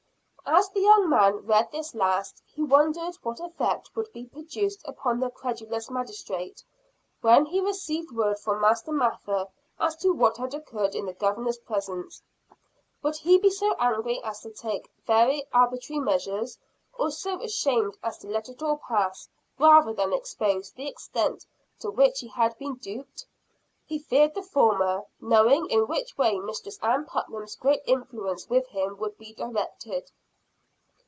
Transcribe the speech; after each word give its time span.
As 0.43 0.69
the 0.71 0.81
young 0.81 1.07
man 1.07 1.45
read 1.45 1.69
this 1.71 1.95
last, 1.95 2.41
he 2.45 2.61
wondered 2.61 3.15
what 3.23 3.39
effect 3.39 3.95
would 3.95 4.11
be 4.11 4.25
produced 4.25 4.81
upon 4.85 5.19
the 5.21 5.29
credulous 5.29 5.89
magistrate, 5.89 6.61
when 7.21 7.45
he 7.45 7.61
received 7.61 8.11
word 8.11 8.37
from 8.37 8.59
Master 8.59 8.91
Mather 8.91 9.47
as 9.79 9.95
to 9.97 10.09
what 10.11 10.35
had 10.35 10.53
occurred 10.53 10.93
in 10.93 11.05
the 11.05 11.13
Governor's 11.13 11.59
presence. 11.59 12.21
Would 13.01 13.15
he 13.15 13.37
be 13.37 13.49
so 13.49 13.73
angry 13.79 14.21
as 14.23 14.41
to 14.41 14.51
take 14.51 14.91
very 15.07 15.45
arbitrary 15.53 16.01
measures; 16.01 16.57
or 16.91 17.11
so 17.11 17.41
ashamed 17.41 17.97
as 18.03 18.17
to 18.17 18.27
let 18.27 18.49
it 18.49 18.61
all 18.61 18.77
pass, 18.89 19.29
rather 19.57 19.93
than 19.93 20.11
expose 20.11 20.71
the 20.73 20.89
extent 20.89 21.45
to 21.79 21.89
which 21.89 22.19
he 22.19 22.27
had 22.27 22.57
been 22.57 22.75
duped? 22.75 23.25
He 23.85 23.99
feared 23.99 24.33
the 24.33 24.43
former 24.43 25.05
knowing 25.21 25.69
in 25.69 25.87
which 25.87 26.17
way 26.17 26.39
Mistress 26.39 26.77
Ann 26.81 27.05
Putnam's 27.05 27.55
great 27.55 27.83
influence 27.85 28.49
with 28.49 28.67
him 28.67 28.97
would 28.97 29.17
be 29.17 29.33
directed. 29.33 30.11